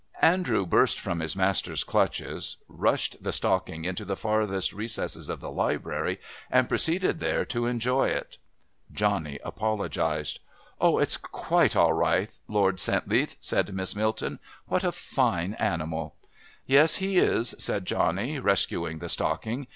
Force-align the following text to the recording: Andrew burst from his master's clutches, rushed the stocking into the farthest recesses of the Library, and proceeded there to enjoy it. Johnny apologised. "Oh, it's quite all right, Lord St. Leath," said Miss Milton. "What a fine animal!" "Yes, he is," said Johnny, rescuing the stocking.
Andrew 0.23 0.65
burst 0.65 0.99
from 0.99 1.19
his 1.19 1.35
master's 1.35 1.83
clutches, 1.83 2.57
rushed 2.67 3.21
the 3.21 3.31
stocking 3.31 3.85
into 3.85 4.03
the 4.03 4.15
farthest 4.15 4.73
recesses 4.73 5.29
of 5.29 5.41
the 5.41 5.51
Library, 5.51 6.19
and 6.49 6.67
proceeded 6.67 7.19
there 7.19 7.45
to 7.45 7.67
enjoy 7.67 8.07
it. 8.07 8.39
Johnny 8.91 9.37
apologised. 9.43 10.39
"Oh, 10.79 10.97
it's 10.97 11.17
quite 11.17 11.75
all 11.75 11.93
right, 11.93 12.31
Lord 12.47 12.79
St. 12.79 13.07
Leath," 13.07 13.37
said 13.41 13.71
Miss 13.75 13.95
Milton. 13.95 14.39
"What 14.65 14.83
a 14.83 14.91
fine 14.91 15.53
animal!" 15.59 16.15
"Yes, 16.65 16.95
he 16.95 17.17
is," 17.17 17.53
said 17.59 17.85
Johnny, 17.85 18.39
rescuing 18.39 18.97
the 18.97 19.07
stocking. 19.07 19.67